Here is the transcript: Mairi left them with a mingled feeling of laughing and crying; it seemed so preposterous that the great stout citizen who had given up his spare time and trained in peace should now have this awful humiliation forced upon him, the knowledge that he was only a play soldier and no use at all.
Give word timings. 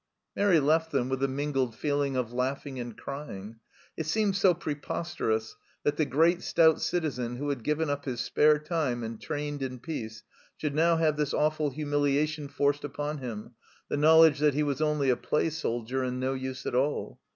Mairi 0.35 0.59
left 0.59 0.91
them 0.91 1.09
with 1.09 1.21
a 1.21 1.27
mingled 1.27 1.75
feeling 1.75 2.17
of 2.17 2.33
laughing 2.33 2.79
and 2.79 2.97
crying; 2.97 3.59
it 3.95 4.07
seemed 4.07 4.35
so 4.35 4.51
preposterous 4.55 5.55
that 5.83 5.95
the 5.97 6.05
great 6.07 6.41
stout 6.41 6.81
citizen 6.81 7.35
who 7.35 7.49
had 7.49 7.63
given 7.63 7.87
up 7.87 8.05
his 8.05 8.19
spare 8.19 8.57
time 8.57 9.03
and 9.03 9.21
trained 9.21 9.61
in 9.61 9.77
peace 9.77 10.23
should 10.57 10.73
now 10.73 10.95
have 10.97 11.17
this 11.17 11.35
awful 11.35 11.69
humiliation 11.69 12.47
forced 12.47 12.83
upon 12.83 13.19
him, 13.19 13.53
the 13.89 13.95
knowledge 13.97 14.39
that 14.39 14.55
he 14.55 14.63
was 14.63 14.81
only 14.81 15.11
a 15.11 15.15
play 15.15 15.51
soldier 15.51 16.01
and 16.01 16.19
no 16.19 16.33
use 16.33 16.65
at 16.65 16.73
all. 16.73 17.19